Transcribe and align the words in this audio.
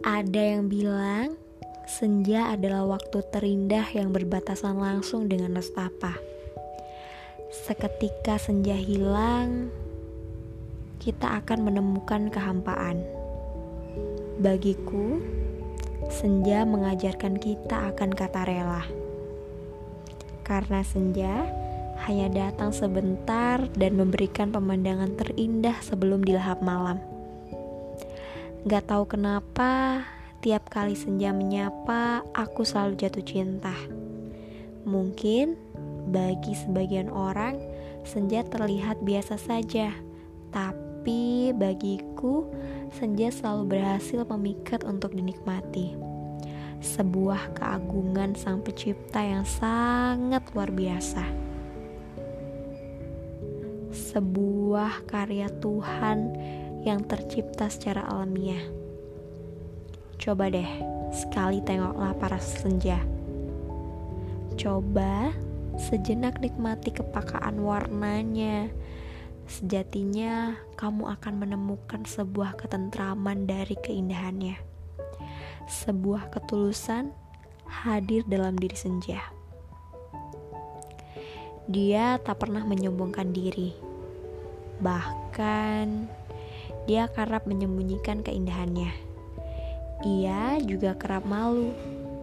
Ada 0.00 0.56
yang 0.56 0.72
bilang 0.72 1.36
senja 1.90 2.54
adalah 2.54 2.86
waktu 2.86 3.20
terindah 3.34 3.84
yang 3.92 4.14
berbatasan 4.14 4.78
langsung 4.78 5.28
dengan 5.28 5.58
nestapa. 5.58 6.16
Seketika 7.50 8.38
senja 8.38 8.78
hilang, 8.78 9.68
kita 11.02 11.42
akan 11.42 11.66
menemukan 11.66 12.30
kehampaan. 12.30 13.02
Bagiku, 14.40 15.20
senja 16.08 16.64
mengajarkan 16.64 17.36
kita 17.36 17.92
akan 17.92 18.14
kata 18.14 18.40
rela. 18.48 18.84
Karena 20.46 20.80
senja 20.80 21.44
hanya 22.08 22.32
datang 22.32 22.72
sebentar 22.72 23.68
dan 23.76 24.00
memberikan 24.00 24.48
pemandangan 24.48 25.12
terindah 25.20 25.76
sebelum 25.84 26.24
dilahap 26.24 26.64
malam. 26.64 27.19
Gak 28.60 28.92
tahu 28.92 29.08
kenapa, 29.16 30.04
tiap 30.44 30.68
kali 30.68 30.92
senja 30.92 31.32
menyapa, 31.32 32.20
aku 32.36 32.60
selalu 32.60 32.92
jatuh 33.00 33.24
cinta. 33.24 33.72
Mungkin 34.84 35.56
bagi 36.12 36.52
sebagian 36.52 37.08
orang, 37.08 37.56
senja 38.04 38.44
terlihat 38.44 39.00
biasa 39.00 39.40
saja, 39.40 39.96
tapi 40.52 41.56
bagiku, 41.56 42.52
senja 42.92 43.32
selalu 43.32 43.80
berhasil 43.80 44.28
memikat 44.28 44.84
untuk 44.84 45.16
dinikmati. 45.16 45.96
Sebuah 46.84 47.56
keagungan 47.56 48.36
Sang 48.36 48.60
Pencipta 48.60 49.24
yang 49.24 49.48
sangat 49.48 50.44
luar 50.52 50.68
biasa. 50.68 51.24
Sebuah 53.88 55.08
karya 55.08 55.48
Tuhan 55.64 56.18
yang 56.84 57.04
tercipta 57.04 57.68
secara 57.68 58.06
alamiah. 58.08 58.64
Coba 60.20 60.52
deh, 60.52 60.68
sekali 61.12 61.64
tengoklah 61.64 62.12
para 62.16 62.40
senja. 62.40 63.00
Coba 64.60 65.32
sejenak 65.80 66.40
nikmati 66.44 66.92
kepakaan 66.92 67.64
warnanya. 67.64 68.68
Sejatinya, 69.50 70.54
kamu 70.76 71.10
akan 71.16 71.34
menemukan 71.40 72.04
sebuah 72.04 72.60
ketentraman 72.60 73.48
dari 73.48 73.74
keindahannya. 73.80 74.60
Sebuah 75.66 76.30
ketulusan 76.30 77.10
hadir 77.64 78.22
dalam 78.28 78.54
diri 78.60 78.76
senja. 78.76 79.24
Dia 81.70 82.18
tak 82.20 82.42
pernah 82.42 82.66
menyombongkan 82.66 83.30
diri, 83.30 83.74
bahkan 84.82 86.10
dia 86.90 87.06
kerap 87.06 87.46
menyembunyikan 87.46 88.18
keindahannya. 88.26 88.90
Ia 90.02 90.58
juga 90.58 90.98
kerap 90.98 91.22
malu 91.22 91.70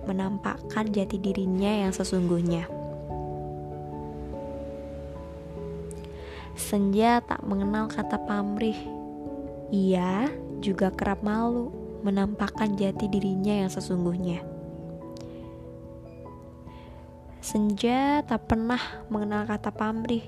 menampakkan 0.03 0.91
jati 0.91 1.15
dirinya 1.15 1.87
yang 1.87 1.95
sesungguhnya. 1.95 2.67
Senja 6.59 7.23
tak 7.23 7.47
mengenal 7.47 7.87
kata 7.87 8.19
pamrih. 8.27 8.75
Ia 9.71 10.27
juga 10.59 10.91
kerap 10.91 11.23
malu 11.23 11.71
menampakkan 12.03 12.75
jati 12.75 13.07
dirinya 13.07 13.63
yang 13.63 13.71
sesungguhnya. 13.71 14.43
Senja 17.39 18.19
tak 18.27 18.51
pernah 18.51 18.83
mengenal 19.07 19.47
kata 19.47 19.71
pamrih. 19.71 20.27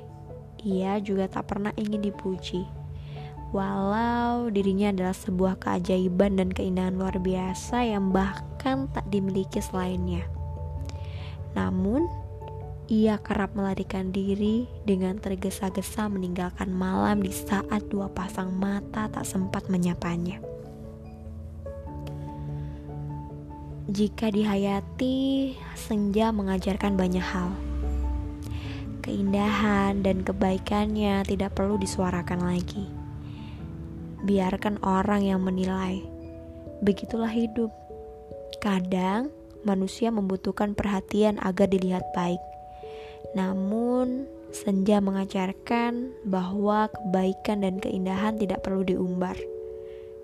Ia 0.63 0.95
juga 1.03 1.27
tak 1.27 1.51
pernah 1.51 1.75
ingin 1.75 2.07
dipuji. 2.07 2.78
Walau 3.49 4.53
dirinya 4.53 4.93
adalah 4.93 5.17
sebuah 5.17 5.57
keajaiban 5.57 6.37
dan 6.37 6.53
keindahan 6.53 6.93
luar 6.93 7.17
biasa 7.17 7.81
yang 7.81 8.13
bahkan 8.13 8.85
tak 8.93 9.09
dimiliki 9.09 9.57
selainnya. 9.57 10.21
Namun, 11.57 12.05
ia 12.85 13.17
kerap 13.17 13.57
melarikan 13.57 14.13
diri 14.13 14.69
dengan 14.85 15.17
tergesa-gesa 15.17 16.09
meninggalkan 16.09 16.69
malam 16.69 17.25
di 17.25 17.33
saat 17.33 17.85
dua 17.89 18.09
pasang 18.13 18.53
mata 18.53 19.09
tak 19.09 19.25
sempat 19.25 19.65
menyapanya. 19.69 20.41
Jika 23.89 24.29
dihayati, 24.29 25.57
senja 25.73 26.29
mengajarkan 26.29 26.93
banyak 26.93 27.25
hal. 27.25 27.49
Keindahan 29.01 30.05
dan 30.05 30.21
kebaikannya 30.21 31.25
tidak 31.25 31.57
perlu 31.57 31.81
disuarakan 31.81 32.45
lagi. 32.45 32.98
Biarkan 34.23 34.81
orang 34.83 35.23
yang 35.23 35.39
menilai. 35.43 36.03
Begitulah 36.83 37.31
hidup. 37.31 37.71
Kadang 38.59 39.31
manusia 39.63 40.11
membutuhkan 40.11 40.75
perhatian 40.75 41.39
agar 41.39 41.67
dilihat 41.67 42.03
baik 42.15 42.39
namun, 43.37 44.25
senja 44.49 44.97
mengajarkan 44.97 46.25
bahwa 46.25 46.89
kebaikan 46.89 47.61
dan 47.61 47.77
keindahan 47.77 48.33
tidak 48.41 48.65
perlu 48.65 48.81
diumbar. 48.81 49.37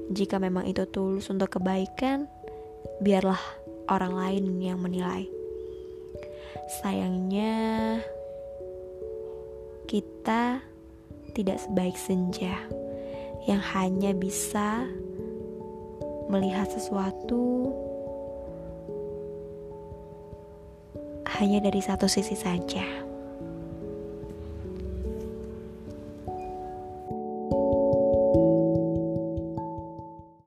Jika 0.10 0.42
memang 0.42 0.66
itu 0.66 0.86
tulus 0.90 1.30
untuk 1.30 1.62
kebaikan, 1.62 2.26
biarlah 3.02 3.42
orang 3.90 4.14
lain 4.18 4.44
yang 4.62 4.82
menilai. 4.82 5.30
Sayangnya, 6.82 8.02
kita 9.86 10.66
tidak 11.38 11.62
sebaik 11.62 11.98
senja 12.00 12.58
yang 13.46 13.62
hanya 13.62 14.12
bisa 14.14 14.90
melihat 16.30 16.66
sesuatu 16.70 17.70
hanya 21.38 21.62
dari 21.62 21.82
satu 21.82 22.10
sisi 22.10 22.34
saja. 22.34 22.86